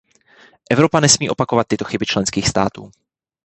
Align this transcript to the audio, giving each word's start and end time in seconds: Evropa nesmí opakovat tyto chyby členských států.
Evropa 0.71 0.99
nesmí 0.99 1.29
opakovat 1.29 1.67
tyto 1.67 1.85
chyby 1.85 2.05
členských 2.05 2.47
států. 2.47 2.91